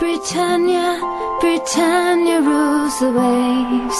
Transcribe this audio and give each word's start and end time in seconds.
Britannia, 0.00 0.98
Britannia 1.40 2.40
rules 2.40 2.98
the 2.98 3.10
waves. 3.12 3.98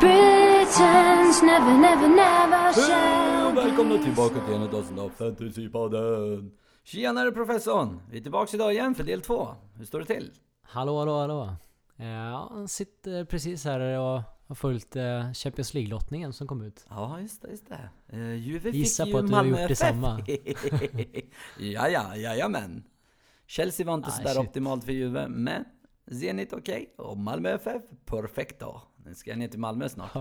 Britons 0.00 1.42
never, 1.42 1.74
never, 1.78 2.08
never 2.08 2.72
shall 2.72 3.52
Hej, 3.52 3.54
Välkomna 3.54 3.98
tillbaka 3.98 4.34
till 4.46 4.54
en 4.54 4.62
avsnitt 4.62 4.98
av 4.98 5.08
Fantasypodden! 5.08 6.50
Tjenare 6.84 7.32
professorn! 7.32 8.00
Vi 8.10 8.18
är 8.18 8.22
tillbaka 8.22 8.56
idag 8.56 8.72
igen 8.72 8.94
för 8.94 9.04
del 9.04 9.20
två. 9.20 9.48
Hur 9.74 9.84
står 9.84 10.00
det 10.00 10.06
till? 10.06 10.30
Hallå, 10.62 10.98
hallå, 10.98 11.18
hallå. 11.20 11.56
Eh, 11.98 12.06
Ja, 12.06 12.48
han 12.52 12.68
sitter 12.68 13.24
precis 13.24 13.64
här 13.64 13.80
och 13.98 14.22
har 14.48 14.54
följt 14.54 14.96
eh, 14.96 15.32
Champions 15.32 15.74
League-lottningen 15.74 16.32
som 16.32 16.46
kom 16.46 16.62
ut. 16.62 16.86
Ja, 16.90 17.20
just 17.20 17.42
det, 17.42 17.48
just 17.50 17.68
det. 17.68 17.90
Uh, 18.16 18.34
Juve 18.36 18.70
Gissa 18.70 19.04
fick 19.04 19.14
på 19.14 19.18
ju 19.20 19.24
att 19.24 19.30
du 19.30 19.34
har 19.36 19.44
gjort 19.44 19.58
FF. 19.58 19.68
detsamma. 19.68 20.20
ja, 21.58 21.88
ja, 21.88 22.16
jajamän. 22.16 22.82
Chelsea 23.46 23.86
var 23.86 23.94
inte 23.94 24.08
Ah, 24.08 24.12
sådär 24.12 24.38
optimalt 24.38 24.84
för 24.84 24.92
Juve, 24.92 25.28
men 25.28 25.64
Zenit 26.10 26.52
okej. 26.52 26.94
Och 26.98 27.16
Malmö 27.18 27.50
FF, 27.50 27.82
perfecto. 28.04 28.80
Nu 29.04 29.14
ska 29.14 29.30
jag 29.30 29.38
ner 29.38 29.48
till 29.48 29.60
Malmö 29.60 29.88
snart. 29.88 30.10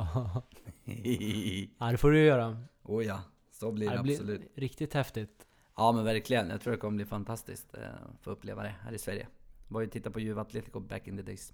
ja, 1.79 1.91
det 1.91 1.97
får 1.97 2.11
du 2.11 2.23
göra. 2.23 2.57
oh 2.83 3.05
ja, 3.05 3.21
så 3.51 3.71
blir 3.71 3.89
det 3.89 3.97
Det 3.97 4.03
blir 4.03 4.13
absolut. 4.13 4.51
riktigt 4.55 4.93
häftigt. 4.93 5.47
Ja 5.77 5.91
men 5.91 6.05
verkligen, 6.05 6.49
jag 6.49 6.61
tror 6.61 6.71
det 6.71 6.77
kommer 6.79 6.95
bli 6.95 7.05
fantastiskt 7.05 7.73
eh, 7.73 7.79
att 7.83 8.23
få 8.23 8.31
uppleva 8.31 8.63
det 8.63 8.75
här 8.83 8.91
i 8.93 8.97
Sverige. 8.97 9.27
Var 9.67 9.81
ju 9.81 9.87
titta 9.87 10.11
på 10.11 10.19
Juve 10.19 10.41
Atletico 10.41 10.79
back 10.79 11.07
in 11.07 11.17
the 11.17 11.23
days. 11.23 11.53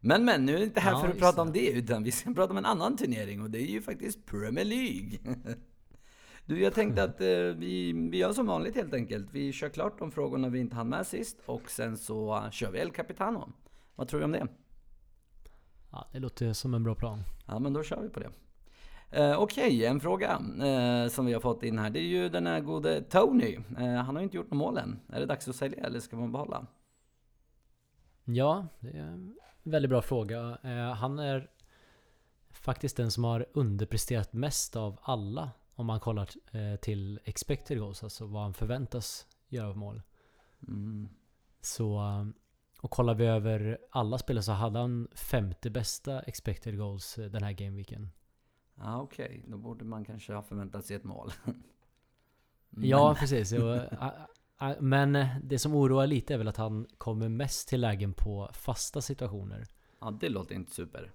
Men 0.00 0.24
men, 0.24 0.44
nu 0.46 0.54
är 0.54 0.58
vi 0.58 0.64
inte 0.64 0.80
här 0.80 0.90
Ja, 0.92 1.00
för 1.00 1.08
att 1.08 1.18
prata 1.18 1.36
det. 1.36 1.42
om 1.42 1.52
det, 1.52 1.70
utan 1.70 2.02
vi 2.02 2.10
ska 2.10 2.34
prata 2.34 2.50
om 2.50 2.56
en 2.58 2.66
annan 2.66 2.96
turnering 2.96 3.42
och 3.42 3.50
det 3.50 3.58
är 3.58 3.66
ju 3.66 3.82
faktiskt 3.82 4.26
Premier 4.26 4.64
League. 4.64 5.18
Du, 6.48 6.62
jag 6.62 6.74
tänkte 6.74 7.02
att 7.02 7.20
eh, 7.20 7.26
vi, 7.56 7.92
vi 8.10 8.18
gör 8.18 8.32
som 8.32 8.46
vanligt 8.46 8.74
helt 8.76 8.94
enkelt. 8.94 9.26
Vi 9.32 9.52
kör 9.52 9.68
klart 9.68 9.98
de 9.98 10.10
frågorna 10.10 10.48
vi 10.48 10.58
inte 10.58 10.76
hann 10.76 10.88
med 10.88 11.06
sist 11.06 11.36
och 11.46 11.70
sen 11.70 11.96
så 11.96 12.36
eh, 12.36 12.50
kör 12.50 12.70
vi 12.70 12.78
El 12.78 12.90
Capitano. 12.90 13.52
Vad 13.94 14.08
tror 14.08 14.20
du 14.20 14.24
om 14.24 14.32
det? 14.32 14.46
Ja, 15.92 16.08
det 16.12 16.18
låter 16.18 16.52
som 16.52 16.74
en 16.74 16.82
bra 16.84 16.94
plan. 16.94 17.22
Ja 17.46 17.58
men 17.58 17.72
då 17.72 17.82
kör 17.82 18.00
vi 18.02 18.08
på 18.08 18.20
det. 18.20 18.30
Eh, 19.10 19.40
Okej, 19.40 19.86
en 19.86 20.00
fråga 20.00 20.42
eh, 20.62 21.08
som 21.08 21.26
vi 21.26 21.32
har 21.32 21.40
fått 21.40 21.62
in 21.62 21.78
här. 21.78 21.90
Det 21.90 21.98
är 22.00 22.08
ju 22.08 22.28
den 22.28 22.46
här 22.46 22.60
gode 22.60 23.02
Tony. 23.02 23.58
Eh, 23.78 23.94
han 23.94 24.16
har 24.16 24.18
ju 24.18 24.24
inte 24.24 24.36
gjort 24.36 24.50
något 24.50 24.58
mål 24.58 24.78
än. 24.78 25.00
Är 25.08 25.20
det 25.20 25.26
dags 25.26 25.48
att 25.48 25.56
sälja 25.56 25.86
eller 25.86 26.00
ska 26.00 26.16
man 26.16 26.32
behålla? 26.32 26.66
Ja, 28.24 28.66
det 28.80 28.88
är 28.90 29.02
en 29.02 29.36
väldigt 29.62 29.90
bra 29.90 30.02
fråga. 30.02 30.58
Eh, 30.62 30.94
Han 30.94 31.18
är 31.18 31.50
faktiskt 32.50 32.96
den 32.96 33.10
som 33.10 33.24
har 33.24 33.46
underpresterat 33.52 34.32
mest 34.32 34.76
av 34.76 34.98
alla. 35.02 35.50
Om 35.78 35.86
man 35.86 36.00
kollar 36.00 36.28
eh, 36.52 36.76
till 36.76 37.20
expected 37.24 37.78
goals, 37.78 38.02
alltså 38.04 38.26
vad 38.26 38.42
han 38.42 38.54
förväntas 38.54 39.26
göra 39.48 39.72
för 39.72 39.78
mål. 39.78 40.02
Mm. 40.68 41.08
Så, 41.60 41.98
eh, 41.98 42.26
och 42.80 42.90
kollar 42.90 43.14
vi 43.14 43.26
över 43.26 43.78
alla 43.90 44.18
spelare 44.18 44.42
så 44.42 44.52
hade 44.52 44.78
han 44.78 45.08
femte 45.12 45.70
bästa 45.70 46.20
expected 46.20 46.78
goals 46.78 47.18
eh, 47.18 47.30
den 47.30 47.42
här 47.42 47.52
gameweeken. 47.52 48.10
Ja 48.74 49.00
okej, 49.00 49.44
då 49.48 49.58
borde 49.58 49.84
man 49.84 50.04
kanske 50.04 50.34
ha 50.34 50.42
förväntat 50.42 50.84
sig 50.86 50.96
ett 50.96 51.04
mål. 51.04 51.30
Ja, 52.70 53.16
precis. 53.18 53.52
Jo, 53.52 53.62
ä- 53.68 54.26
ä- 54.58 54.76
Men 54.80 55.26
det 55.42 55.58
som 55.58 55.74
oroar 55.74 56.06
lite 56.06 56.34
är 56.34 56.38
väl 56.38 56.48
att 56.48 56.56
han 56.56 56.86
kommer 56.98 57.28
mest 57.28 57.68
till 57.68 57.80
lägen 57.80 58.12
på 58.12 58.50
fasta 58.52 59.00
situationer. 59.00 59.66
Ja, 60.00 60.10
det 60.20 60.28
låter 60.28 60.54
inte 60.54 60.72
super. 60.72 61.12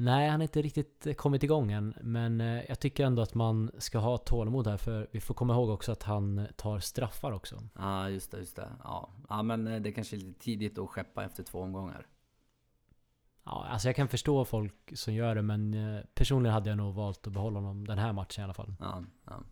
Nej, 0.00 0.28
han 0.28 0.40
har 0.40 0.42
inte 0.42 0.62
riktigt 0.62 1.06
eh, 1.06 1.14
kommit 1.14 1.42
igång 1.42 1.72
än. 1.72 1.94
Men 2.00 2.40
eh, 2.40 2.64
jag 2.68 2.80
tycker 2.80 3.04
ändå 3.04 3.22
att 3.22 3.34
man 3.34 3.70
ska 3.78 3.98
ha 3.98 4.18
tålamod 4.18 4.66
här. 4.66 4.76
För 4.76 5.08
vi 5.10 5.20
får 5.20 5.34
komma 5.34 5.54
ihåg 5.54 5.70
också 5.70 5.92
att 5.92 6.02
han 6.02 6.46
tar 6.56 6.78
straffar 6.78 7.32
också. 7.32 7.62
Ja, 7.78 8.10
just 8.10 8.30
det, 8.30 8.38
just 8.38 8.56
det. 8.56 8.68
Ja, 8.84 9.10
ja 9.28 9.42
men 9.42 9.66
eh, 9.66 9.80
det 9.80 9.92
kanske 9.92 10.16
är 10.16 10.18
lite 10.18 10.40
tidigt 10.40 10.78
att 10.78 10.88
skeppa 10.88 11.24
efter 11.24 11.42
två 11.42 11.60
omgångar. 11.60 12.06
Ja, 13.44 13.66
alltså 13.70 13.88
jag 13.88 13.96
kan 13.96 14.08
förstå 14.08 14.44
folk 14.44 14.92
som 14.94 15.14
gör 15.14 15.34
det. 15.34 15.42
Men 15.42 15.74
eh, 15.74 16.00
personligen 16.14 16.54
hade 16.54 16.68
jag 16.68 16.76
nog 16.76 16.94
valt 16.94 17.26
att 17.26 17.32
behålla 17.32 17.58
honom 17.58 17.86
den 17.86 17.98
här 17.98 18.12
matchen 18.12 18.40
i 18.40 18.44
alla 18.44 18.54
fall. 18.54 18.74
Ja, 18.80 19.04
ja. 19.24 19.42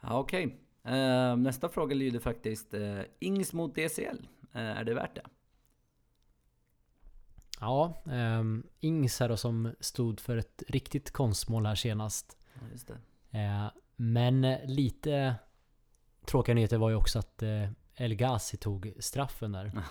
ja 0.00 0.18
okej. 0.18 0.60
Eh, 0.84 1.36
nästa 1.36 1.68
fråga 1.68 1.94
lyder 1.94 2.18
faktiskt 2.18 2.74
Ings 3.18 3.52
mot 3.52 3.74
DCL. 3.74 4.26
Eh, 4.52 4.78
är 4.78 4.84
det 4.84 4.94
värt 4.94 5.14
det? 5.14 5.22
Ja, 7.60 8.02
um, 8.04 8.66
Ings 8.80 9.20
här 9.20 9.28
då 9.28 9.36
som 9.36 9.74
stod 9.80 10.20
för 10.20 10.36
ett 10.36 10.62
riktigt 10.68 11.10
konstmål 11.10 11.66
här 11.66 11.74
senast. 11.74 12.36
Ja. 13.30 13.38
Eh, 13.38 13.70
men 13.96 14.40
lite 14.64 15.34
tråkiga 16.26 16.54
nyheter 16.54 16.78
var 16.78 16.90
ju 16.90 16.96
också 16.96 17.18
att 17.18 17.42
eh, 17.42 17.68
El 17.94 18.14
Ghazi 18.14 18.56
tog 18.56 18.92
straffen 18.98 19.52
där. 19.52 19.72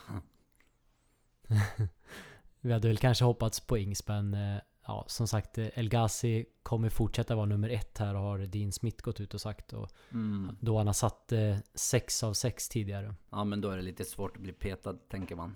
Vi 2.62 2.74
hade 2.74 2.88
väl 2.88 2.98
kanske 2.98 3.26
hoppats 3.26 3.60
på 3.60 3.78
Ings 3.78 4.08
men 4.08 4.34
eh, 4.34 4.58
ja, 4.88 5.06
som 5.08 5.28
sagt 5.28 5.58
El 5.58 5.90
Ghazi 5.90 6.46
kommer 6.64 6.90
fortsätta 6.90 7.36
vara 7.36 7.46
nummer 7.46 7.70
ett 7.70 7.98
här 7.98 8.14
har 8.14 8.40
Dean 8.40 8.72
Smith 8.72 9.04
gått 9.04 9.20
ut 9.20 9.34
och 9.34 9.42
sagt. 9.42 9.74
Och 9.74 9.90
Mm. 10.12 10.58
då 10.60 10.78
han 10.78 10.88
har 10.88 10.94
satt 10.94 11.34
sex 11.74 12.24
av 12.24 12.34
sex 12.34 12.70
tidigare. 12.70 13.16
Ja, 13.30 13.44
men 13.44 13.62
då 13.62 13.70
är 13.70 13.78
det 13.78 13.84
lite 13.84 14.06
svårt 14.06 14.36
att 14.36 14.42
bli 14.42 14.54
petad, 14.54 14.94
tänker 14.94 15.36
man. 15.36 15.56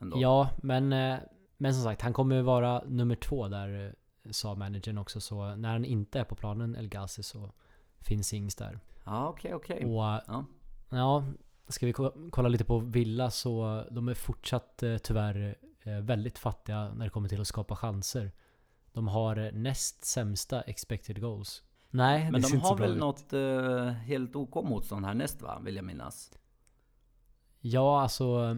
Ändå. 0.00 0.20
Ja, 0.20 0.50
men, 0.62 0.92
eh, 0.92 1.18
men 1.56 1.74
som 1.74 1.82
sagt 1.82 2.02
han 2.02 2.12
kommer 2.12 2.42
vara 2.42 2.82
nummer 2.86 3.14
två 3.16 3.48
där 3.48 3.86
eh, 4.24 4.30
sa 4.30 4.54
managern 4.54 4.98
också. 4.98 5.20
Så 5.20 5.54
när 5.56 5.72
han 5.72 5.84
inte 5.84 6.20
är 6.20 6.24
på 6.24 6.34
planen 6.34 6.76
El 6.76 6.88
Ghazi 6.88 7.22
så 7.22 7.52
finns 8.00 8.32
Ings 8.32 8.54
där. 8.56 8.80
Ja, 9.04 9.28
okej, 9.28 9.54
okej. 9.54 9.84
Och 9.84 9.90
Ja. 10.26 10.44
Ja, 10.88 11.24
ska 11.68 11.86
vi 11.86 11.92
ko- 11.92 12.28
kolla 12.30 12.48
lite 12.48 12.64
på 12.64 12.78
Villa 12.78 13.30
så 13.30 13.84
de 13.90 14.08
är 14.08 14.14
fortsatt 14.14 14.82
eh, 14.82 14.96
tyvärr 14.96 15.56
eh, 15.82 15.98
väldigt 15.98 16.38
fattiga 16.38 16.94
när 16.94 17.04
det 17.04 17.10
kommer 17.10 17.28
till 17.28 17.40
att 17.40 17.46
skapa 17.46 17.76
chanser. 17.76 18.32
De 18.92 19.08
har 19.08 19.36
eh, 19.36 19.52
näst 19.52 20.04
sämsta 20.04 20.62
expected 20.62 21.20
goals. 21.20 21.62
Nej, 21.90 22.30
Men 22.30 22.42
de 22.42 22.60
har 22.60 22.76
väl 22.76 22.92
ut. 22.92 22.98
något 22.98 23.32
eh, 23.32 23.84
helt 23.86 24.36
OK 24.36 24.54
motstånd 24.54 25.06
härnäst 25.06 25.42
va? 25.42 25.58
Vill 25.64 25.76
jag 25.76 25.84
minnas. 25.84 26.32
Ja, 27.60 28.00
alltså 28.02 28.56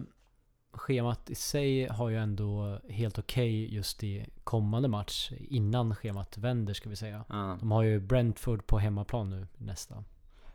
schemat 0.77 1.29
i 1.29 1.35
sig 1.35 1.87
har 1.87 2.09
ju 2.09 2.17
ändå 2.17 2.79
helt 2.89 3.19
okej 3.19 3.75
just 3.75 4.03
i 4.03 4.25
kommande 4.43 4.87
match. 4.87 5.31
Innan 5.39 5.95
schemat 5.95 6.37
vänder 6.37 6.73
ska 6.73 6.89
vi 6.89 6.95
säga. 6.95 7.25
Ja. 7.29 7.57
De 7.59 7.71
har 7.71 7.83
ju 7.83 7.99
Brentford 7.99 8.67
på 8.67 8.79
hemmaplan 8.79 9.29
nu 9.29 9.47
nästa. 9.57 10.03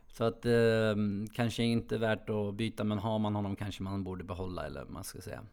Så 0.07 0.23
att 0.23 0.45
eh, 0.45 0.95
kanske 1.33 1.63
inte 1.63 1.97
värt 1.97 2.29
att 2.29 2.55
byta, 2.55 2.83
men 2.83 2.99
har 2.99 3.19
man 3.19 3.35
honom 3.35 3.55
kanske 3.55 3.83
man 3.83 4.03
borde 4.03 4.23
behålla 4.23 4.65
eller 4.65 4.85
man 4.85 5.03
ska 5.03 5.21
säga. 5.21 5.43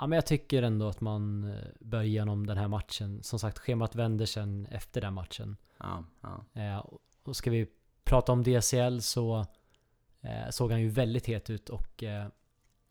Ja 0.00 0.06
men 0.06 0.16
jag 0.16 0.26
tycker 0.26 0.62
ändå 0.62 0.88
att 0.88 1.00
man 1.00 1.44
eh, 1.44 1.58
bör 1.80 2.02
ge 2.02 2.20
honom 2.20 2.46
den 2.46 2.56
här 2.56 2.68
matchen. 2.68 3.22
Som 3.22 3.38
sagt, 3.38 3.58
schemat 3.58 3.94
vänder 3.94 4.26
sen 4.26 4.66
efter 4.70 5.00
den 5.00 5.14
matchen. 5.14 5.56
Ja, 5.78 6.04
ja. 6.20 6.62
Eh, 6.62 6.86
och 7.22 7.36
ska 7.36 7.50
vi 7.50 7.66
prata 8.04 8.32
om 8.32 8.42
DCL 8.42 9.00
så 9.00 9.46
eh, 10.20 10.50
såg 10.50 10.70
han 10.70 10.80
ju 10.80 10.88
väldigt 10.88 11.26
het 11.26 11.50
ut 11.50 11.68
och 11.68 12.02
eh, 12.02 12.26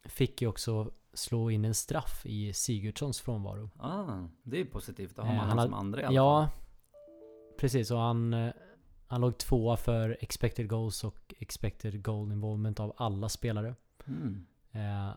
fick 0.03 0.41
ju 0.41 0.47
också 0.47 0.91
slå 1.16 1.50
in 1.52 1.66
en 1.66 1.74
straff 1.74 2.26
i 2.26 2.53
Sigurdssons 2.53 3.22
frånvaro. 3.22 3.70
Ah, 3.80 4.28
det 4.44 4.59
är 4.62 4.66
positivt. 4.66 5.16
Då 5.16 5.22
har 5.22 5.30
Eh, 5.30 5.36
man 5.38 5.48
han 5.50 5.58
han 5.58 5.68
som 5.68 5.74
andra 5.74 6.02
i 6.02 6.06
alla 6.06 6.16
Ja, 6.16 6.48
fall. 6.48 6.59
precis. 7.58 7.92
Och 7.92 8.00
han, 8.00 8.34
eh, 8.34 8.53
han 9.08 9.22
låg 9.22 9.38
tvåa 9.38 9.78
för 9.78 10.18
expected 10.22 10.70
goals 10.70 11.03
och 11.03 11.34
expected 11.40 12.03
goal 12.03 12.31
involvement 12.31 12.80
av 12.80 12.94
alla 12.98 13.30
spelare. 13.30 13.76
Mm. 14.08 14.46
Eh, 14.72 15.16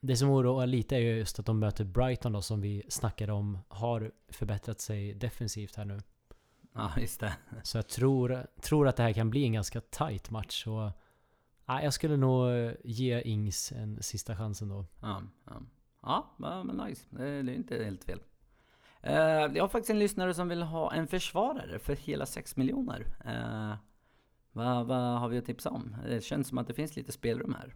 det 0.00 0.16
som 0.16 0.30
oroar 0.30 0.66
lite 0.66 0.96
är 0.96 1.00
ju 1.00 1.16
just 1.16 1.38
att 1.38 1.46
de 1.46 1.58
möter 1.58 1.84
Brighton 1.84 2.32
då 2.32 2.42
som 2.42 2.60
vi 2.60 2.82
snackade 2.88 3.32
om 3.32 3.58
har 3.68 4.12
förbättrat 4.28 4.80
sig 4.80 5.14
defensivt 5.14 5.76
här 5.76 5.84
nu. 5.84 6.00
Ja, 6.74 6.90
just 7.00 7.20
det. 7.20 7.32
Så 7.62 7.78
jag 7.78 7.88
tror, 7.88 8.46
tror 8.62 8.88
att 8.88 8.96
det 8.96 9.02
här 9.02 9.12
kan 9.12 9.30
bli 9.30 9.44
en 9.44 9.52
ganska 9.52 9.80
tight 9.80 10.30
match. 10.30 10.64
Så, 10.64 10.92
ja, 11.66 11.82
jag 11.82 11.92
skulle 11.92 12.16
nog 12.16 12.50
eh, 12.50 12.72
ge 12.84 13.22
Ings 13.22 13.72
en 13.72 14.02
sista 14.02 14.36
chans 14.36 14.62
ändå. 14.62 14.86
Ja, 15.00 15.22
ja. 16.02 16.34
ja 16.38 16.64
men 16.64 16.76
nice. 16.76 17.06
Det 17.10 17.28
är 17.28 17.48
inte 17.48 17.84
helt 17.84 18.04
fel. 18.04 18.20
Eh, 19.02 19.14
jag 19.54 19.62
har 19.62 19.68
faktiskt 19.68 19.90
en 19.90 19.98
lyssnare 19.98 20.34
som 20.34 20.48
vill 20.48 20.62
ha 20.62 20.92
en 20.92 21.06
försvarare 21.06 21.78
för 21.78 21.96
hela 21.96 22.26
6 22.26 22.56
miljoner. 22.56 23.16
Eh, 23.24 23.76
vad, 24.52 24.86
vad 24.86 25.20
har 25.20 25.28
vi 25.28 25.38
att 25.38 25.44
tipsa 25.44 25.70
om? 25.70 25.96
Det 26.04 26.24
känns 26.24 26.48
som 26.48 26.58
att 26.58 26.66
det 26.66 26.74
finns 26.74 26.96
lite 26.96 27.12
spelrum 27.12 27.54
här. 27.54 27.74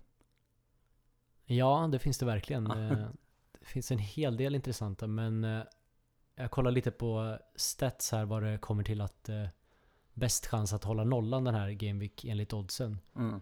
Ja, 1.44 1.88
det 1.92 1.98
finns 1.98 2.18
det 2.18 2.26
verkligen. 2.26 2.64
Det 2.64 3.66
finns 3.66 3.90
en 3.90 3.98
hel 3.98 4.36
del 4.36 4.54
intressanta 4.54 5.06
men 5.06 5.62
jag 6.34 6.50
kollar 6.50 6.70
lite 6.70 6.90
på 6.90 7.38
stats 7.56 8.12
här 8.12 8.24
vad 8.24 8.42
det 8.42 8.58
kommer 8.58 8.82
till 8.82 9.00
att 9.00 9.30
bäst 10.14 10.46
chans 10.46 10.72
att 10.72 10.84
hålla 10.84 11.04
nollan 11.04 11.44
den 11.44 11.54
här 11.54 11.70
Gameweek 11.70 12.24
enligt 12.24 12.52
oddsen. 12.52 12.98
Mm. 13.16 13.40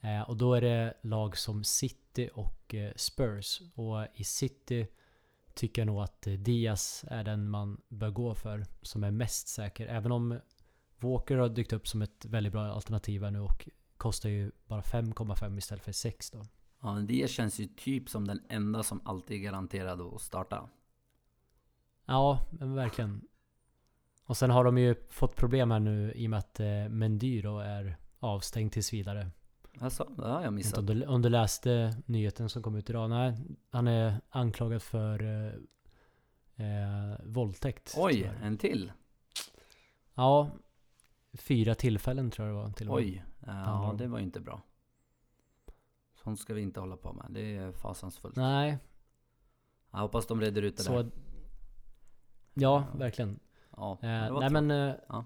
Eh, 0.00 0.22
och 0.22 0.36
då 0.36 0.54
är 0.54 0.60
det 0.60 0.94
lag 1.02 1.36
som 1.36 1.64
City 1.64 2.30
och 2.34 2.74
eh, 2.74 2.92
Spurs. 2.96 3.62
Och 3.74 4.06
i 4.14 4.24
City 4.24 4.86
tycker 5.54 5.82
jag 5.82 5.86
nog 5.86 6.02
att 6.02 6.26
eh, 6.26 6.32
Diaz 6.32 7.04
är 7.08 7.24
den 7.24 7.50
man 7.50 7.80
bör 7.88 8.10
gå 8.10 8.34
för. 8.34 8.66
Som 8.82 9.04
är 9.04 9.10
mest 9.10 9.48
säker. 9.48 9.86
Även 9.86 10.12
om 10.12 10.40
Walker 10.98 11.36
har 11.36 11.48
dykt 11.48 11.72
upp 11.72 11.88
som 11.88 12.02
ett 12.02 12.24
väldigt 12.24 12.52
bra 12.52 12.64
alternativ 12.64 13.24
här 13.24 13.30
nu 13.30 13.40
och 13.40 13.68
kostar 13.96 14.28
ju 14.28 14.50
bara 14.66 14.80
5,5 14.80 15.58
istället 15.58 15.84
för 15.84 15.92
6 15.92 16.30
då. 16.30 16.46
Ja, 16.82 16.88
det 16.88 17.30
känns 17.30 17.60
ju 17.60 17.66
typ 17.66 18.08
som 18.08 18.26
den 18.26 18.40
enda 18.48 18.82
som 18.82 19.00
alltid 19.04 19.36
är 19.36 19.40
garanterad 19.40 20.00
att 20.00 20.20
starta. 20.20 20.68
Ja, 22.04 22.40
men 22.50 22.74
verkligen. 22.74 23.28
Och 24.24 24.36
sen 24.36 24.50
har 24.50 24.64
de 24.64 24.78
ju 24.78 24.94
fått 25.10 25.36
problem 25.36 25.70
här 25.70 25.80
nu 25.80 26.12
i 26.12 26.26
och 26.26 26.30
med 26.30 26.38
att 26.38 26.60
Mendy 26.90 27.42
då 27.42 27.58
är 27.58 27.96
avstängd 28.18 28.72
tills 28.72 28.92
vidare. 28.92 29.30
Alltså, 29.80 30.04
det 30.16 30.28
har 30.28 30.42
jag 30.42 30.52
missat. 30.52 30.78
om 30.78 30.86
du, 30.86 31.06
om 31.06 31.22
du 31.22 31.28
läste 31.28 31.96
nyheten 32.06 32.48
som 32.48 32.62
kom 32.62 32.76
ut 32.76 32.90
idag? 32.90 33.10
Nej, 33.10 33.34
han 33.70 33.88
är 33.88 34.20
anklagad 34.30 34.82
för 34.82 35.22
eh, 35.22 35.52
eh, 36.66 37.16
våldtäkt. 37.24 37.94
Oj, 37.96 38.14
tyvärr. 38.14 38.38
en 38.42 38.58
till? 38.58 38.92
Ja, 40.14 40.50
fyra 41.32 41.74
tillfällen 41.74 42.30
tror 42.30 42.48
jag 42.48 42.56
det 42.56 42.62
var 42.62 42.70
till. 42.72 42.90
Oj, 42.90 43.24
ja, 43.46 43.94
det 43.98 44.06
var 44.06 44.18
ju 44.18 44.24
inte 44.24 44.40
bra. 44.40 44.62
Sånt 46.14 46.40
ska 46.40 46.54
vi 46.54 46.60
inte 46.62 46.80
hålla 46.80 46.96
på 46.96 47.12
med. 47.12 47.26
Det 47.30 47.56
är 47.56 47.72
fasansfullt. 47.72 48.36
Nej, 48.36 48.78
Jag 49.90 49.98
hoppas 49.98 50.26
de 50.26 50.40
reder 50.40 50.62
ut 50.62 50.76
det 50.76 50.82
så... 50.82 51.02
där. 51.02 51.10
Ja, 52.54 52.84
verkligen. 52.94 53.40
Ja, 53.76 53.98
Eh, 54.02 54.38
nej 54.40 54.50
men... 54.50 54.70
Eh, 54.70 54.94
Ja. 55.08 55.24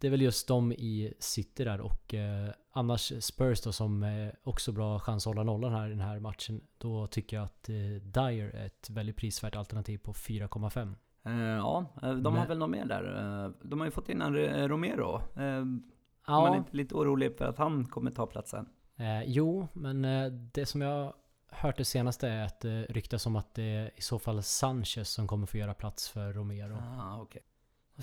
Det 0.00 0.06
är 0.06 0.10
väl 0.10 0.22
just 0.22 0.48
de 0.48 0.72
i 0.72 1.14
City 1.18 1.64
där 1.64 1.80
och 1.80 2.14
eh, 2.14 2.48
annars 2.72 3.12
Spurs 3.24 3.60
då 3.62 3.72
som 3.72 4.02
eh, 4.02 4.28
också 4.42 4.72
bra 4.72 4.98
chans 4.98 5.26
att 5.26 5.30
hålla 5.30 5.42
nollan 5.42 5.72
här 5.72 5.86
i 5.86 5.90
den 5.90 6.00
här 6.00 6.18
matchen. 6.20 6.60
Då 6.78 7.06
tycker 7.06 7.36
jag 7.36 7.44
att 7.44 7.68
eh, 7.68 7.74
Dyer 8.02 8.50
är 8.54 8.66
ett 8.66 8.90
väldigt 8.90 9.16
prisvärt 9.16 9.56
alternativ 9.56 9.98
på 9.98 10.12
4,5. 10.12 10.94
Eh, 11.24 11.32
ja, 11.56 11.84
eh, 12.02 12.12
de 12.14 12.24
har 12.24 12.32
Men- 12.40 12.48
väl 12.48 12.58
något 12.58 12.70
mer 12.70 12.84
där. 12.84 13.04
Eh, 13.44 13.50
De 13.62 13.78
har 13.80 13.86
ju 13.86 13.90
fått 13.90 14.08
in 14.08 14.22
en 14.22 14.36
eh, 14.36 14.68
Romero. 14.68 15.20
Eh, 15.36 15.64
Man 15.64 15.82
Ja, 16.26 16.52
är 16.54 16.56
inte 16.58 16.76
lite 16.76 16.94
orolig 16.94 17.38
för 17.38 17.44
att 17.44 17.58
han 17.58 17.86
kommer 17.86 18.10
ta 18.10 18.26
platsen. 18.26 18.68
eh, 18.96 19.22
jo, 19.26 19.68
men 19.72 20.04
eh, 20.04 20.32
det 20.32 20.66
som 20.66 20.80
jag 20.80 21.14
hört 21.52 21.76
det 21.76 21.84
senaste 21.84 22.28
är 22.28 22.44
att 22.44 22.60
det 22.60 22.82
ryktas 22.90 23.26
om 23.26 23.36
att 23.36 23.54
det 23.54 23.62
är 23.62 23.90
i 23.96 24.00
så 24.02 24.18
fall 24.18 24.42
Sanchez 24.42 25.08
som 25.10 25.26
kommer 25.26 25.46
få 25.46 25.56
göra 25.58 25.74
plats 25.74 26.08
för 26.08 26.32
Romero. 26.32 26.76
Ah, 26.98 27.20
okej. 27.22 27.42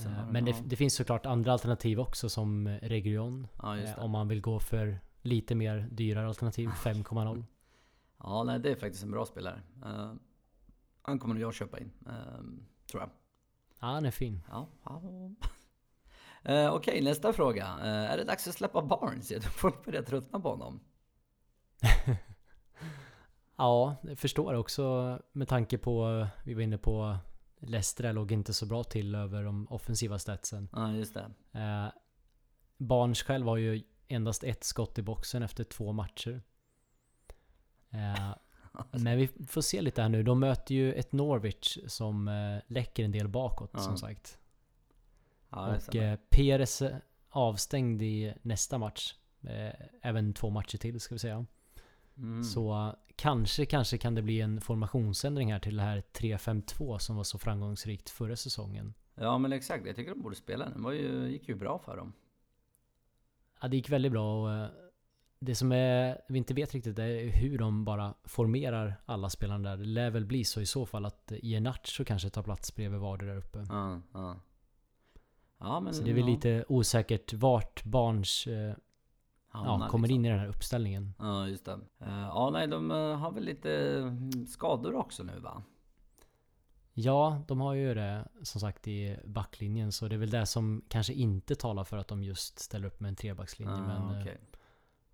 Eh, 0.06 0.28
Men 0.32 0.46
det, 0.46 0.52
ja. 0.52 0.58
det 0.66 0.76
finns 0.76 0.96
såklart 0.96 1.26
andra 1.26 1.52
alternativ 1.54 2.00
också 2.00 2.30
som 2.30 2.68
eh, 2.68 2.80
Region. 2.82 3.48
Ja, 3.62 3.78
just 3.78 3.90
Eh, 3.90 3.96
det. 3.96 4.02
om 4.02 4.12
man 4.12 4.28
vill 4.28 4.42
gå 4.42 4.60
för 4.60 5.00
lite 5.22 5.56
mer 5.56 5.88
dyrare 5.92 6.28
alternativ, 6.28 6.68
5,0. 6.70 7.44
Ja, 8.20 8.44
nej, 8.44 8.60
det 8.60 8.72
är 8.72 8.76
faktiskt 8.76 9.04
en 9.04 9.12
bra 9.12 9.26
spelare. 9.26 9.62
Eh, 9.86 10.14
han 11.02 11.20
kommer 11.20 11.36
nog 11.36 11.44
jag 11.44 11.54
köpa 11.54 11.80
in, 11.80 11.92
eh, 12.06 12.14
tror 12.92 13.02
jag. 13.02 13.10
Ja, 13.80 13.88
han 13.88 14.06
är 14.06 14.12
fin. 14.12 14.44
Ja, 14.50 14.68
ja. 14.84 15.02
Eh, 16.44 16.74
Okej, 16.74 17.02
nästa 17.02 17.34
fråga. 17.34 17.66
Eh, 17.82 18.12
är 18.12 18.18
det 18.18 18.24
dags 18.24 18.48
att 18.48 18.54
släppa 18.54 18.82
Barnes? 18.82 19.32
Jag 19.32 19.42
tror 19.42 19.52
folk 19.52 19.86
börjar 19.86 20.02
tröttna 20.04 20.40
på 20.40 20.50
honom. 20.50 20.80
Ja, 23.58 23.96
jag 24.02 24.20
förstår 24.20 24.54
också 24.54 25.20
med 25.32 25.48
tanke 25.48 25.78
på, 25.78 26.28
vi 26.44 26.54
var 26.54 26.62
inne 26.62 26.78
på 26.78 27.18
Leicester 27.60 28.14
låg 28.14 28.32
inte 28.32 28.54
så 28.54 28.66
bra 28.66 28.84
till 28.84 29.16
över 29.16 29.44
de 29.44 29.68
offensiva 29.68 30.20
statsen. 30.20 30.70
Ja, 30.72 30.92
just 30.94 31.14
det. 31.14 31.32
Eh, 31.60 31.88
Barnes 32.78 33.24
själv 33.24 33.48
har 33.48 33.58
ju 33.58 33.84
endast 34.08 34.44
ett 34.44 34.64
skott 34.64 34.98
i 35.00 35.02
boxen 35.02 35.44
efter 35.44 35.64
två 35.64 35.92
matcher. 35.92 36.42
Eh, 37.90 38.36
men 38.92 39.18
vi 39.18 39.28
får 39.48 39.62
se 39.62 39.82
lite 39.82 40.02
här 40.02 40.10
nu. 40.10 40.24
De 40.24 40.40
möter 40.40 40.76
ju 40.76 40.94
ett 40.94 41.12
Norwich 41.12 41.78
som 41.88 42.28
eh, 42.28 42.58
läcker 42.68 43.04
en 43.04 43.12
del 43.12 43.28
bakåt 43.28 43.70
Ja. 43.74 43.80
som 43.80 43.98
sagt. 43.98 44.38
Ja, 45.50 45.76
Och 45.76 45.96
eh, 45.96 46.20
Peres 46.30 46.82
avstängd 47.30 48.02
i 48.02 48.34
nästa 48.42 48.78
match. 48.78 49.16
Eh, 49.42 49.74
även 50.02 50.34
två 50.34 50.50
matcher 50.50 50.78
till 50.78 51.00
ska 51.00 51.16
vi 51.16 51.20
säga. 51.20 51.46
Mm. 52.18 52.44
Så 52.44 52.96
kanske, 53.18 53.66
kanske 53.66 53.98
kan 53.98 54.16
det 54.16 54.22
bli 54.22 54.42
en 54.42 54.62
formationsändring 54.62 55.54
här 55.54 55.60
till 55.60 55.78
det 55.78 55.84
här 55.84 56.04
3-5-2 56.14 56.98
som 56.98 57.16
var 57.16 57.24
så 57.24 57.38
framgångsrikt 57.38 58.10
förra 58.10 58.36
säsongen. 58.36 58.94
Ja, 59.16 59.38
men 59.38 59.54
exakt. 59.54 59.86
Jag 59.86 59.96
tycker 59.96 60.12
de 60.12 60.22
borde 60.22 60.36
spela 60.36 60.66
den. 60.66 60.74
Det 60.74 60.84
var 60.84 60.92
ju, 60.92 61.28
gick 61.32 61.50
ju 61.50 61.56
bra 61.56 61.80
för 61.80 61.98
dem. 61.98 62.14
Ja, 63.62 63.68
det 63.68 63.78
gick 63.78 63.90
väldigt 63.90 64.12
bra 64.12 64.44
och 64.44 64.54
eh, 64.54 64.68
det 65.40 65.56
som 65.56 65.72
är, 65.72 66.22
vi 66.30 66.38
inte 66.38 66.54
vet 66.54 66.74
riktigt 66.74 67.00
är 67.00 67.30
hur 67.30 67.58
de 67.58 67.86
bara 67.86 68.14
formerar 68.24 68.96
alla 69.06 69.30
spelarna 69.30 69.70
där. 69.70 69.78
Det 69.78 69.86
lär 69.86 70.10
väl 70.10 70.26
bli 70.26 70.44
så 70.44 70.62
i 70.62 70.66
så 70.66 70.86
fall 70.86 71.06
att 71.06 71.32
Iheanacho 71.32 72.06
kanske 72.06 72.30
tar 72.30 72.44
plats 72.44 72.76
bredvid 72.76 73.00
Vardy 73.00 73.26
där 73.26 73.38
uppe. 73.38 73.66
Ja, 73.70 74.02
ja. 74.14 74.40
Ja, 75.58 75.80
men... 75.80 75.94
Så 75.94 76.04
det 76.04 76.10
är 76.10 76.14
väl 76.14 76.24
ja, 76.24 76.30
lite 76.30 76.66
osäkert 76.68 77.34
vart 77.34 77.84
Barnes 77.84 78.48
eh, 78.48 78.76
hamnar 79.58 79.86
ja, 79.86 79.92
kommer 79.92 80.08
liksom. 80.08 80.16
in 80.20 80.26
i 80.26 80.30
den 80.30 80.40
här 80.40 80.48
uppställningen. 80.48 81.14
Ja, 81.20 81.48
just 81.48 81.66
det. 81.66 81.80
Eh, 82.00 82.20
ja, 82.20 82.50
nej, 82.54 82.68
de 82.68 82.92
eh, 82.92 83.16
har 83.18 83.32
väl 83.32 83.44
lite 83.44 83.98
mm, 83.98 84.48
skador 84.48 84.96
också 84.96 85.24
nu 85.24 85.40
va? 85.40 85.64
Ja, 86.94 87.42
de 87.48 87.62
har 87.62 87.74
ju 87.74 87.94
det 87.94 88.28
som 88.42 88.62
sagt 88.62 88.88
i 88.88 89.18
backlinjen 89.26 89.92
så 89.92 90.08
det 90.08 90.16
är 90.16 90.20
väl 90.20 90.30
det 90.30 90.46
som 90.46 90.82
kanske 90.88 91.14
inte 91.14 91.56
talar 91.56 91.84
för 91.84 91.98
att 91.98 92.08
de 92.08 92.24
just 92.24 92.60
ställer 92.60 92.88
upp 92.88 93.00
med 93.00 93.10
en 93.10 93.16
trebackslinje. 93.16 93.74
Ah, 93.74 93.88
men 93.88 94.16
eh, 94.16 94.22
okej. 94.22 94.38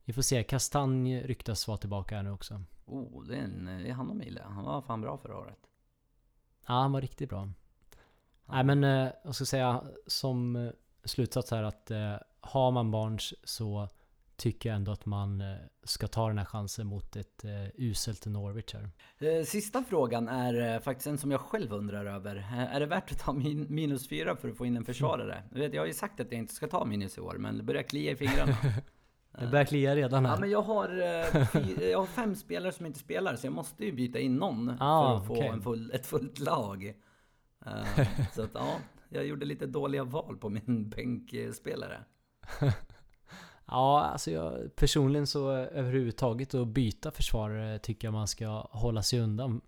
vi 0.04 0.13
får 0.13 0.22
se. 0.22 0.44
Kastanj 0.44 1.22
ryktas 1.22 1.68
vara 1.68 1.78
tillbaka 1.78 2.16
här 2.16 2.24
nu 2.24 2.31
också. 2.31 2.62
Oh, 2.86 3.24
det 3.24 3.36
är, 3.36 3.42
en, 3.42 3.66
det 3.66 3.89
är 3.89 3.94
han 3.94 4.10
och 4.10 4.16
Mile. 4.16 4.42
Han 4.46 4.63
var 4.63 4.81
fan 4.81 5.01
bra 5.01 5.18
förra 5.18 5.38
året. 5.38 5.60
Ja, 6.68 6.74
han 6.74 6.92
var 6.92 7.01
riktigt 7.01 7.30
bra. 7.30 7.50
Nej 8.46 8.63
men 8.63 8.84
jag 9.24 9.36
ska 9.36 9.46
säga 9.46 9.84
som 10.07 10.72
slutsats 11.04 11.51
här 11.51 11.63
att 11.63 11.92
har 12.42 12.72
man 12.72 12.92
Barnes 12.92 13.34
så 13.44 13.89
tycker 14.44 14.69
jag 14.69 14.75
ändå 14.75 14.92
att 14.92 15.06
man 15.06 15.42
eh, 15.42 15.56
ska 15.84 16.07
ta 16.07 16.28
den 16.28 16.38
här 16.38 16.45
chansen 16.45 16.88
mot 16.88 17.16
ett 17.16 17.45
eh, 17.45 17.51
uselt 17.78 18.25
Norwich 18.25 18.74
här. 18.74 18.90
Eh, 19.40 19.44
Sista 19.45 19.84
frågan 19.84 20.28
är 20.28 20.80
faktiskt 20.80 21.07
en 21.07 21.18
som 21.18 21.31
jag 21.31 21.42
själv 21.42 21.74
undrar 21.74 22.06
över. 22.06 22.36
Är 22.72 22.80
det 22.80 22.86
värt 22.86 23.12
att 23.12 23.19
ta 23.19 23.34
min, 23.34 23.66
minus 23.69 24.10
fyra 24.10 24.36
för 24.36 24.50
att 24.50 24.57
få 24.57 24.66
in 24.66 24.78
en 24.78 24.86
försvarare? 24.86 25.44
Du 25.51 25.60
vet, 25.60 25.74
jag 25.74 25.81
har 25.81 25.88
ju 25.88 25.94
sagt 25.94 26.19
att 26.19 26.31
jag 26.31 26.40
inte 26.40 26.54
ska 26.54 26.68
ta 26.68 26.86
minus 26.86 27.18
i 27.18 27.22
år, 27.22 27.36
men 27.40 27.57
det 27.57 27.63
börjar 27.63 27.84
klia 27.84 28.12
i 28.12 28.16
fingrarna. 28.16 28.57
Det 29.40 29.48
börjar 29.48 29.66
klia 29.66 29.95
redan 29.95 30.24
Ja, 30.24 30.30
här. 30.30 30.40
men 30.40 30.50
jag 30.51 30.62
har, 30.62 30.89
jag 31.81 32.00
har 32.00 32.06
fem 32.06 32.36
spelare 32.36 32.72
som 32.72 32.86
inte 32.86 33.00
spelar, 33.00 33.36
så 33.36 33.48
jag 33.48 33.54
måste 33.54 33.86
ju 33.86 33.92
byta 33.92 34.19
in 34.19 34.36
någon 34.36 34.69
Ah, 34.80 35.10
för 35.10 35.22
att 35.22 35.28
få 35.28 35.34
okej. 35.34 35.48
en 35.48 35.62
full, 35.62 35.92
ett 35.92 36.06
fullt 36.06 36.39
lag. 36.39 36.94
Så 38.36 38.42
att 38.44 38.50
ja, 38.54 38.75
jag 39.10 39.25
gjorde 39.28 39.46
lite 39.46 39.66
dåliga 39.66 40.04
val 40.04 40.38
på 40.38 40.50
min 40.50 40.89
bänkspelare. 40.89 42.04
Ja, 43.74 44.02
alltså 44.02 44.31
jag, 44.31 44.75
personligen 44.75 45.28
så 45.28 45.52
överhuvudtaget 45.52 46.54
att 46.54 46.68
byta 46.68 47.12
försvarare 47.12 47.80
tycker 47.80 48.08
jag 48.08 48.14
man 48.14 48.28
ska 48.28 48.48
hålla 48.72 49.04
sig 49.04 49.20
undan. 49.20 49.62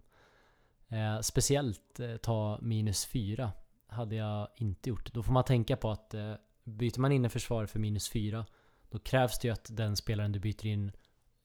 Eh, 0.88 1.22
speciellt 1.22 2.00
eh, 2.00 2.16
ta 2.16 2.60
minus 2.62 3.06
fyra 3.06 3.52
hade 3.88 4.16
jag 4.16 4.48
inte 4.56 4.90
gjort. 4.90 5.14
Då 5.14 5.24
får 5.24 5.34
man 5.34 5.44
tänka 5.44 5.78
på 5.78 5.92
att 5.92 6.14
eh, 6.14 6.34
byter 6.64 7.00
man 7.00 7.12
in 7.12 7.26
en 7.26 7.32
försvarare 7.32 7.68
för 7.68 7.80
minus 7.80 8.10
fyra 8.10 8.46
då 8.90 9.00
krävs 9.00 9.40
det 9.40 9.48
ju 9.48 9.54
att 9.54 9.68
den 9.78 9.96
spelaren 9.96 10.32
du 10.32 10.40
byter 10.40 10.66
in 10.66 10.92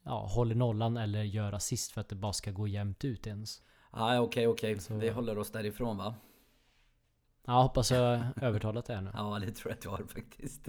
ja, 0.04 0.26
håller 0.26 0.54
nollan 0.54 0.96
eller 0.96 1.22
gör 1.22 1.52
assist 1.52 1.92
för 1.92 2.00
att 2.00 2.08
det 2.08 2.16
bara 2.16 2.32
ska 2.32 2.50
gå 2.50 2.68
jämnt 2.68 3.04
ut 3.04 3.26
ens. 3.26 3.62
Ja, 3.92 4.20
okej, 4.20 4.46
okej. 4.46 4.78
Vi 4.90 5.08
håller 5.08 5.38
oss 5.38 5.50
därifrån 5.50 5.96
va? 5.96 6.14
Ja, 7.46 7.62
hoppas 7.62 7.90
jag 7.90 8.20
övertalat 8.42 8.84
det 8.86 8.94
här 8.94 9.02
nu. 9.02 9.10
Ja, 9.14 9.38
det 9.46 9.50
tror 9.52 9.70
jag 9.70 9.78
att 9.78 9.84
jag 9.84 9.90
har 9.90 10.04
faktiskt. 10.04 10.68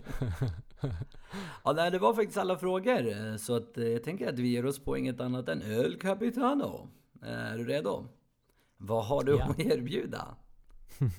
ja, 1.64 1.74
nej, 1.74 1.92
det 1.92 2.00
var 2.00 2.14
faktiskt 2.14 2.38
alla 2.38 2.58
frågor. 2.58 3.38
Så 3.38 3.56
att 3.56 3.78
eh, 3.78 3.84
jag 3.88 4.04
tänker 4.04 4.30
att 4.30 4.40
vi 4.40 4.48
ger 4.48 4.66
oss 4.66 4.80
på 4.84 4.98
inget 4.98 5.22
annat 5.22 5.50
än 5.50 5.62
El 5.62 6.00
Capitano. 6.00 6.90
Är 7.22 7.58
du 7.58 7.66
redo? 7.66 8.08
Vad 8.78 9.06
har 9.06 9.24
du 9.24 9.38
Ja. 9.38 9.46
att 9.46 9.60
erbjuda? 9.60 10.36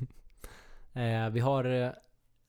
Eh, 0.94 1.30
vi 1.30 1.40
har 1.40 1.64
eh, 1.64 1.90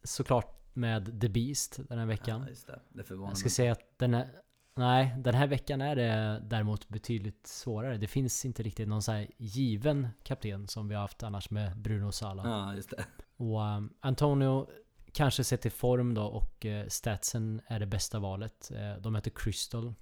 såklart 0.04 0.76
med 0.76 1.22
The 1.22 1.30
Beast 1.30 1.80
den 1.90 2.00
här 2.00 2.06
veckan. 2.06 2.46
Ja, 2.68 2.74
det. 2.94 3.04
Det 3.04 3.16
Jag 3.16 3.38
ska 3.38 3.50
säga 3.50 3.72
att 3.72 3.98
den 3.98 4.14
här, 4.14 4.30
nej, 4.76 5.16
den 5.18 5.36
här 5.36 5.48
veckan 5.48 5.82
är 5.82 5.96
det 5.96 6.42
däremot 6.46 6.90
betydligt 6.90 7.48
svårare. 7.48 7.98
Det 7.98 8.08
finns 8.08 8.46
inte 8.46 8.64
riktigt 8.64 8.88
någon 8.88 9.02
så 9.02 9.26
given 9.38 10.08
kapten 10.24 10.68
som 10.68 10.88
vi 10.88 10.96
har 10.96 11.02
haft 11.02 11.24
annars 11.24 11.50
med 11.50 11.78
Bruno 11.78 12.12
Sala. 12.12 12.44
Ja, 12.46 12.76
just 12.76 12.90
det. 12.90 13.06
Och 13.38 13.62
um, 13.62 13.94
Antonio 14.00 14.68
kanske 15.12 15.44
sett 15.44 15.62
till 15.62 15.72
form 15.72 16.14
då 16.14 16.24
och 16.24 16.66
uh, 16.66 16.88
statsen 16.88 17.62
är 17.68 17.80
det 17.80 17.86
bästa 17.86 18.20
valet. 18.20 18.72
Eh, 18.72 19.02
de 19.02 19.16
heter 19.16 19.32
Crystal. 19.36 19.94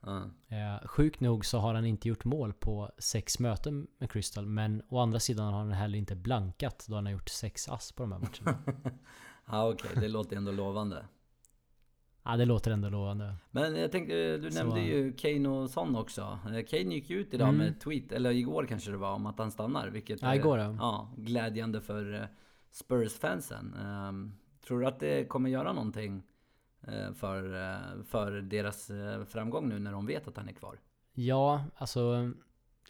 Ja. 0.00 0.30
Eh, 0.48 0.86
sjukt 0.86 1.20
nog 1.20 1.46
så 1.46 1.58
har 1.58 1.74
han 1.74 1.84
inte 1.84 2.08
gjort 2.08 2.24
mål 2.24 2.52
på 2.52 2.90
sex 2.98 3.38
möten 3.38 3.86
med 3.98 4.10
Crystal. 4.10 4.46
Men 4.46 4.82
å 4.88 4.98
andra 4.98 5.20
sidan 5.20 5.52
har 5.52 5.58
han 5.58 5.72
heller 5.72 5.98
inte 5.98 6.16
blankat 6.16 6.86
då 6.88 6.94
han 6.94 7.06
har 7.06 7.12
gjort 7.12 7.28
sex 7.28 7.68
ass 7.68 7.92
på 7.92 8.02
de 8.02 8.12
här 8.12 8.18
matcherna. 8.18 8.58
Ja, 9.50 9.68
okej. 9.68 9.90
Det 9.94 10.08
låter 10.08 10.36
ändå 10.36 10.52
lovande. 10.52 11.04
Ja, 12.26 12.36
det 12.36 12.44
låter 12.44 12.70
ändå 12.70 12.88
lovande. 12.88 13.34
Men 13.50 13.76
jag 13.76 13.92
tänkte, 13.92 14.36
du 14.36 14.50
Så- 14.50 14.58
nämnde 14.58 14.80
ju 14.80 15.12
Kane 15.12 15.48
och 15.48 15.70
Son 15.70 15.96
också. 15.96 16.38
Eh, 16.46 16.64
Kane 16.64 16.94
gick 16.94 17.10
ju 17.10 17.18
ut 17.20 17.34
idag 17.34 17.48
Mm. 17.48 17.58
med 17.58 17.68
ett 17.68 17.80
tweet, 17.80 18.12
eller 18.12 18.30
igår 18.30 18.66
kanske 18.68 18.90
det 18.90 18.96
var, 18.96 19.12
om 19.12 19.26
att 19.26 19.38
han 19.38 19.50
stannar. 19.50 19.88
Vilket 19.88 20.22
Ja, 20.22 20.34
igår, 20.34 20.58
ja. 20.58 20.76
ja, 20.80 21.12
glädjande 21.16 21.80
för 21.80 22.14
eh, 22.14 22.26
Spurs-fansen. 22.70 23.74
Ehm, 23.74 24.34
tror 24.66 24.80
du 24.80 24.86
att 24.86 25.00
det 25.00 25.24
kommer 25.28 25.50
göra 25.50 25.72
någonting 25.72 26.22
eh, 26.88 27.12
för, 27.12 27.54
eh, 27.72 28.02
för 28.04 28.32
deras 28.32 28.90
eh, 28.90 29.24
framgång 29.24 29.68
nu 29.68 29.78
när 29.78 29.92
de 29.92 30.06
vet 30.06 30.28
att 30.28 30.36
han 30.36 30.48
är 30.48 30.52
kvar? 30.52 30.78
Ja, 31.14 31.64
alltså 31.76 32.30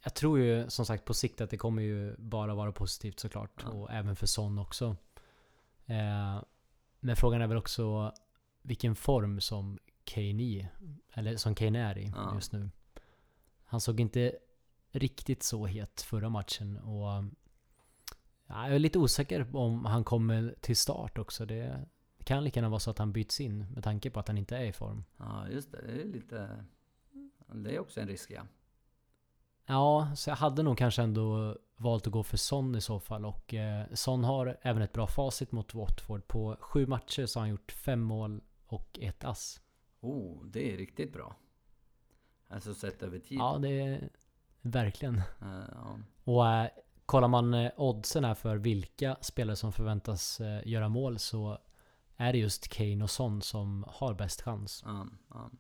jag 0.05 0.15
tror 0.15 0.39
ju 0.39 0.71
som 0.71 0.87
sagt 0.87 1.05
på 1.05 1.15
sikt 1.15 1.41
att 1.41 1.51
det 1.51 1.57
kommer 1.57 1.83
ju 1.83 2.15
bara 2.19 2.55
vara 2.55 2.73
positivt 2.73 3.21
såklart. 3.21 3.65
Ja. 3.65 3.71
Och 3.73 3.93
även 3.93 4.17
för 4.17 4.27
Son 4.27 4.59
också. 4.59 4.97
Eh, 5.87 6.43
men 7.01 7.17
frågan 7.17 7.41
är 7.43 7.47
väl 7.47 7.57
också 7.57 8.13
vilken 8.67 8.95
form 8.95 9.41
som 9.41 9.79
Kane 10.05 10.43
i. 10.43 10.69
Eller 11.13 11.37
som 11.37 11.55
Kane 11.55 11.79
är 11.79 11.99
i 11.99 12.13
Ja. 12.15 12.35
just 12.35 12.53
nu. 12.53 12.71
Han 13.65 13.81
såg 13.81 14.01
inte 14.01 14.33
riktigt 14.91 15.43
så 15.43 15.67
het 15.67 16.01
förra 16.03 16.29
matchen. 16.29 16.77
Och 16.77 17.25
ja, 18.47 18.67
jag 18.67 18.75
är 18.75 18.79
lite 18.79 18.99
osäker 18.99 19.57
om 19.57 19.85
han 19.85 20.05
kommer 20.05 20.55
till 20.61 20.77
start 20.77 21.19
också. 21.19 21.47
Det 21.47 21.87
kan 22.25 22.45
lika 22.45 22.61
gärna 22.61 22.69
vara 22.69 22.81
så 22.81 22.91
att 22.91 22.99
han 22.99 23.13
byts 23.13 23.41
in 23.41 23.67
med 23.75 23.85
tanke 23.85 24.11
på 24.11 24.21
att 24.21 24.29
han 24.29 24.39
inte 24.39 24.57
är 24.57 24.65
i 24.65 24.73
form. 24.73 25.05
Ja, 25.17 25.49
just 25.49 25.73
det. 25.73 25.83
Det 25.87 26.01
är 26.03 26.05
lite... 26.05 26.65
Det 27.55 27.75
är 27.75 27.79
också 27.79 28.01
en 28.01 28.09
risk, 28.09 28.31
ja. 28.31 28.43
Ja, 29.67 30.11
så 30.17 30.31
jag 30.31 30.37
hade 30.37 30.63
nog 30.63 30.79
kanske 30.79 31.03
ändå 31.03 31.57
valt 31.77 32.07
att 32.07 32.13
gå 32.13 32.23
för 32.23 32.37
Son 32.37 32.75
i 32.77 32.81
så 32.81 33.01
fall. 33.01 33.25
Och 33.25 33.55
eh, 33.55 33.87
Son 33.95 34.25
har 34.25 34.59
även 34.63 34.83
ett 34.83 34.93
bra 34.93 35.07
facit 35.07 35.53
mot 35.53 35.75
Watford. 35.75 36.29
På 36.29 36.57
sju 36.61 36.87
matcher 36.87 37.27
så 37.27 37.39
har 37.39 37.43
han 37.43 37.51
gjort 37.51 37.73
fem 37.73 38.01
mål 38.01 38.41
och 38.67 38.99
ett 39.03 39.25
ass. 39.25 39.61
Oh, 40.01 40.45
det 40.45 40.73
är 40.73 40.77
riktigt 40.77 41.13
bra. 41.13 41.37
Alltså 42.49 42.75
sett 42.75 43.03
över 43.03 43.19
tid. 43.19 43.39
Ja, 43.39 43.59
det 43.63 43.81
är 43.81 44.09
verkligen. 44.61 45.17
Eh, 45.17 45.65
ja. 45.73 45.99
Och 46.25 46.49
eh, 46.49 46.69
kollar 47.07 47.29
man 47.29 47.55
eh, 47.55 47.73
oddsen 47.77 48.25
här 48.25 48.35
för 48.35 48.57
vilka 48.57 49.17
spelare 49.21 49.57
som 49.57 49.73
förväntas 49.73 50.41
eh, 50.41 50.69
göra 50.69 50.89
mål 50.89 51.19
så 51.19 51.59
är 52.17 52.33
det 52.33 52.39
just 52.39 52.69
Kane 52.69 53.05
och 53.05 53.11
Son 53.11 53.43
som 53.43 53.85
har 53.89 54.15
bäst 54.15 54.43
chans. 54.43 54.83
Ja, 54.87 55.07
ja. 55.31 55.51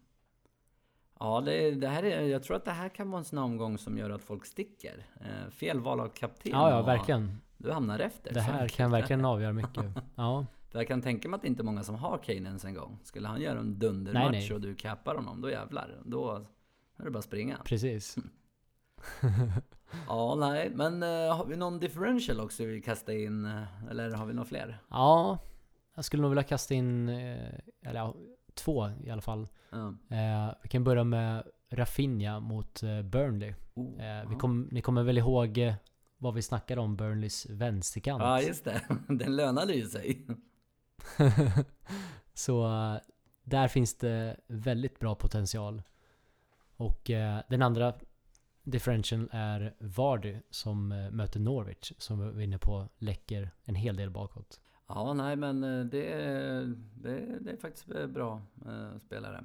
ja 1.20 1.40
det, 1.40 1.70
det 1.70 1.88
här 1.88 2.02
är, 2.02 2.20
jag 2.20 2.42
tror 2.42 2.56
att 2.56 2.64
det 2.64 2.70
här 2.70 2.88
kan 2.88 3.10
vara 3.10 3.18
en 3.18 3.24
sån 3.24 3.38
omgång 3.38 3.78
som 3.78 3.98
gör 3.98 4.10
att 4.10 4.22
folk 4.22 4.46
sticker. 4.46 5.06
Eh, 5.20 5.50
fel 5.50 5.80
val 5.80 6.00
av 6.00 6.08
kapten. 6.08 6.52
Ja, 6.52 6.70
ja, 6.70 6.82
verkligen. 6.82 7.40
Du 7.58 7.72
hamnar 7.72 7.98
efter. 7.98 8.34
Det 8.34 8.40
här 8.40 8.68
kan 8.68 8.90
verkligen 8.90 9.24
avgöra 9.24 9.52
mycket. 9.52 9.84
Ja, 10.14 10.46
För 10.70 10.78
jag 10.78 10.88
kan 10.88 11.02
tänka 11.02 11.28
mig 11.28 11.36
att 11.36 11.42
det 11.42 11.48
inte 11.48 11.62
är 11.62 11.64
många 11.64 11.82
som 11.84 11.94
har 11.94 12.18
Kane 12.18 12.36
ens 12.48 12.64
en 12.64 12.74
gång. 12.74 12.98
Skulle 13.02 13.28
han 13.28 13.40
göra 13.40 13.58
en 13.58 13.78
dundermatch 13.78 14.30
Nej, 14.32 14.40
nej. 14.40 14.52
och 14.54 14.60
du 14.60 14.74
cappar 14.74 15.14
honom, 15.14 15.40
då 15.40 15.50
jävlar. 15.50 16.00
Då 16.04 16.46
är 16.96 17.04
det 17.04 17.10
bara 17.10 17.18
att 17.18 17.24
springa. 17.24 17.58
precis. 17.64 18.16
Ja, 20.08 20.34
nej, 20.34 20.70
men 20.74 21.02
eh, 21.02 21.36
har 21.36 21.46
vi 21.46 21.56
någon 21.56 21.80
differential 21.80 22.40
också 22.40 22.64
vi 22.64 22.80
kasta 22.82 23.14
in? 23.14 23.44
eh, 23.44 23.90
Eller 23.90 24.10
har 24.10 24.26
vi 24.26 24.34
några 24.34 24.48
fler? 24.48 24.78
Ja, 24.90 25.38
jag 25.94 26.04
skulle 26.04 26.20
nog 26.22 26.30
vilja 26.30 26.42
kasta 26.42 26.74
in, 26.74 27.08
eh, 27.08 27.54
eller 27.82 28.00
ja, 28.00 28.14
två 28.54 28.88
i 29.04 29.10
alla 29.10 29.22
fall. 29.22 29.48
Ja. 29.70 29.86
Eh, 30.16 30.54
vi 30.62 30.68
kan 30.68 30.84
börja 30.84 31.04
med 31.04 31.42
Rafinha 31.70 32.40
mot 32.40 32.80
Burnley. 33.04 33.54
Oh, 33.74 34.04
Eh, 34.04 34.28
vi 34.30 34.36
kom, 34.36 34.68
ni 34.72 34.80
kommer 34.82 35.02
väl 35.02 35.18
ihåg 35.18 35.74
vad 36.18 36.34
vi 36.34 36.42
snackade 36.42 36.80
om 36.80 36.96
Burnleys 36.96 37.46
vänsterkant? 37.50 38.22
Ja, 38.22 38.40
just 38.42 38.64
det. 38.64 38.80
Den 39.08 39.36
lönade 39.36 39.74
ju 39.74 39.86
sig. 39.86 40.26
Så 42.34 42.64
eh, 42.66 42.96
där 43.44 43.68
finns 43.68 43.94
det 43.94 44.36
väldigt 44.46 44.98
bra 44.98 45.14
potential. 45.14 45.82
Och 46.76 47.10
eh, 47.10 47.38
den 47.48 47.62
andra 47.62 47.94
differentialen 48.62 49.28
är 49.32 49.74
Vardy 49.78 50.36
som 50.50 50.92
eh, 50.92 51.10
möter 51.10 51.40
Norwich 51.40 51.92
som 51.98 52.18
vi 52.20 52.30
var 52.32 52.40
inne 52.40 52.58
på 52.58 52.88
läcker 52.98 53.50
en 53.64 53.74
hel 53.74 53.96
del 53.96 54.10
bakåt. 54.10 54.60
Ja, 54.88 55.12
nej, 55.12 55.36
men 55.36 55.64
eh, 55.64 55.84
det, 55.84 56.12
är- 56.12 56.74
det, 56.94 57.38
det 57.40 57.50
är 57.52 57.56
faktiskt 57.56 57.90
eh, 57.90 58.06
bra 58.06 58.42
eh, 58.66 58.98
spelare. 58.98 59.44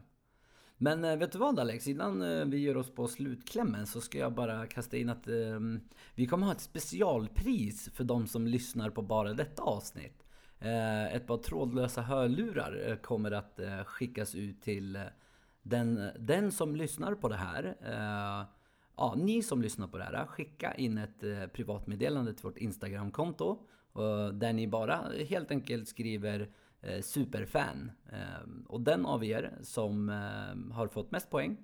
Men 0.78 1.20
vet 1.20 1.32
du 1.32 1.38
vad 1.38 1.60
Alex? 1.60 1.88
Innan 1.88 2.50
vi 2.52 2.58
gör 2.58 2.78
oss 2.78 2.96
på 2.96 3.08
slutklämmen 3.08 3.88
så 3.88 4.02
ska 4.02 4.18
jag 4.18 4.34
bara 4.34 4.68
kasta 4.68 4.98
in 4.98 5.10
att 5.10 5.28
ehm, 5.28 5.80
vi 6.16 6.28
kommer 6.28 6.46
ha 6.46 6.54
ett 6.54 6.62
specialpris 6.62 7.90
för 7.94 8.04
de 8.04 8.28
som 8.28 8.48
lyssnar 8.48 8.90
på 8.90 9.02
bara 9.02 9.34
detta 9.34 9.64
avsnitt. 9.64 10.24
Eh, 10.62 11.16
ett 11.16 11.28
par 11.28 11.38
trådlösa 11.38 12.02
hörlurar 12.02 12.90
eh, 12.90 12.96
kommer 12.96 13.32
att 13.32 13.60
eh, 13.60 13.84
skickas 13.84 14.36
ut 14.36 14.62
till 14.62 15.00
den, 15.62 16.10
den 16.20 16.52
som 16.52 16.76
lyssnar 16.76 17.16
på 17.16 17.30
det 17.30 17.36
här. 17.36 17.76
Ja, 18.98 19.16
ni 19.18 19.44
som 19.44 19.62
lyssnar 19.62 19.88
på 19.88 19.98
det 19.98 20.04
här, 20.04 20.26
skicka 20.26 20.74
in 20.74 20.98
ett 20.98 21.54
privatmeddelande 21.54 22.34
till 22.34 22.44
vårt 22.44 22.58
Instagramkonto. 22.58 23.60
där 24.34 24.54
ni 24.54 24.68
bara 24.68 25.02
helt 25.30 25.52
enkelt 25.52 25.88
skriver 25.88 26.50
superfan. 27.02 27.92
Och 28.68 28.82
den 28.82 29.06
av 29.06 29.24
er 29.24 29.54
som 29.62 30.10
har 30.74 30.88
fått 30.88 31.12
mest 31.12 31.30
poäng 31.30 31.58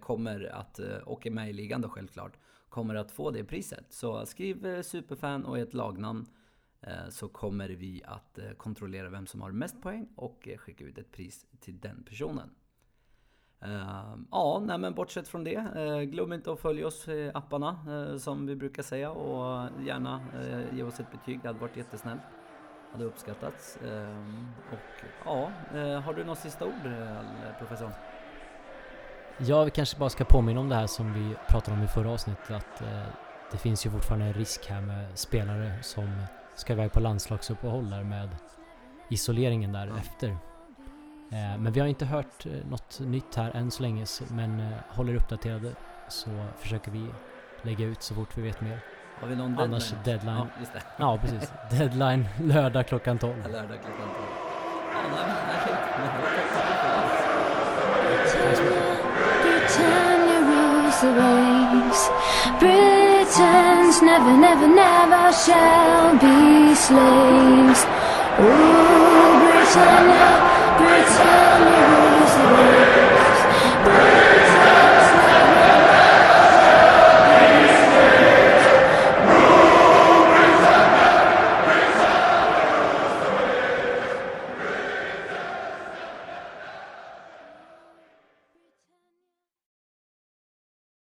kommer 0.00 0.44
att, 0.44 0.78
och 1.04 1.26
är 1.26 1.30
med 1.30 1.50
i 1.50 1.52
ligan 1.52 1.80
då 1.80 1.88
självklart, 1.88 2.38
kommer 2.68 2.94
att 2.94 3.10
få 3.10 3.30
det 3.30 3.44
priset. 3.44 3.86
Så 3.90 4.26
skriv 4.26 4.82
superfan 4.82 5.44
och 5.44 5.58
ett 5.58 5.74
lagnamn 5.74 6.26
Eh, 6.82 7.08
så 7.08 7.28
kommer 7.28 7.68
vi 7.68 8.02
att 8.04 8.38
eh, 8.38 8.50
kontrollera 8.50 9.08
vem 9.08 9.26
som 9.26 9.40
har 9.40 9.50
mest 9.50 9.82
poäng 9.82 10.08
och 10.16 10.48
eh, 10.48 10.58
skicka 10.58 10.84
ut 10.84 10.98
ett 10.98 11.12
pris 11.12 11.46
till 11.60 11.80
den 11.80 12.02
personen. 12.02 12.50
Ehm, 13.60 14.26
ja, 14.30 14.62
nej 14.66 14.78
men 14.78 14.94
bortsett 14.94 15.28
från 15.28 15.44
det, 15.44 16.06
glöm 16.06 16.32
inte 16.32 16.52
att 16.52 16.60
följa 16.60 16.86
oss 16.86 17.08
i 17.08 17.30
apparna 17.34 17.78
som 18.18 18.46
vi 18.46 18.56
brukar 18.56 18.82
säga 18.82 19.10
och 19.10 19.68
gärna 19.86 20.20
ge 20.72 20.82
oss 20.82 21.00
ett 21.00 21.10
betyg, 21.10 21.40
det 21.42 21.48
hade 21.48 21.60
varit 21.60 21.76
jättesnällt. 21.76 22.20
Hade 22.92 23.04
uppskattats. 23.04 23.78
Ehm, 23.84 24.46
och 24.72 25.04
ja, 25.24 25.52
har 26.04 26.14
du 26.14 26.24
något 26.24 26.38
sista 26.38 26.66
ord 26.66 26.90
professor? 27.58 27.90
Ja, 29.38 29.64
vi 29.64 29.70
kanske 29.70 29.98
bara 29.98 30.10
ska 30.10 30.24
påminna 30.24 30.60
om 30.60 30.68
det 30.68 30.74
här 30.74 30.86
som 30.86 31.12
vi 31.12 31.34
pratade 31.48 31.76
om 31.76 31.82
i 31.82 31.88
förra 31.88 32.10
avsnittet 32.10 32.50
att 32.50 32.82
det 33.52 33.58
finns 33.58 33.86
ju 33.86 33.90
fortfarande 33.90 34.26
en 34.26 34.32
risk 34.32 34.66
här 34.66 34.80
med 34.80 35.18
spelare 35.18 35.82
som 35.82 36.22
ska 36.54 36.72
iväg 36.72 36.92
på 36.92 37.00
landslagsuppehåll 37.00 37.90
där 37.90 38.02
med 38.02 38.28
isoleringen 39.08 39.72
där 39.72 39.92
efter. 39.98 40.28
Eh, 40.28 41.58
men 41.58 41.72
vi 41.72 41.80
har 41.80 41.86
inte 41.86 42.04
hört 42.04 42.46
eh, 42.46 42.52
något 42.70 43.00
nytt 43.00 43.36
här 43.36 43.56
än 43.56 43.70
så 43.70 43.82
länge 43.82 44.06
men 44.28 44.60
eh, 44.60 44.72
håller 44.88 45.14
uppdaterade 45.14 45.72
så 46.08 46.30
försöker 46.58 46.90
vi 46.90 47.06
lägga 47.62 47.84
ut 47.86 48.02
så 48.02 48.14
fort 48.14 48.38
vi 48.38 48.42
vet 48.42 48.60
mer. 48.60 48.80
Har 49.20 49.28
vi 49.28 49.36
någon 49.36 49.58
Annars 49.58 49.90
deadline? 49.90 50.04
deadline. 50.04 50.36
Ja, 50.36 50.60
just 50.60 50.72
det. 50.72 50.82
Ja, 50.96 51.18
precis. 51.18 51.52
Deadline 51.70 52.28
lördag 52.40 52.86
klockan 52.86 53.18
12. 53.18 53.34
Lördag 53.36 53.78
klockan 53.84 53.92
12. 53.96 54.08
Ja, 54.92 55.00
nej, 55.16 55.24
nej, 59.78 60.09
the 61.00 61.12
waves. 61.12 62.10
Britons 62.58 64.02
never, 64.02 64.36
never, 64.36 64.68
never 64.68 65.32
shall 65.32 66.12
be 66.18 66.74
slaves. 66.74 67.86
Oh, 68.38 69.40
Britannia, 69.40 70.30
Britannia 70.78 71.84
rules 71.92 72.34
the 72.40 72.46
waves. 72.54 74.19